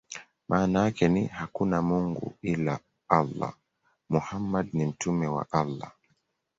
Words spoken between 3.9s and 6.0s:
Muhammad ni mtume wa Allah".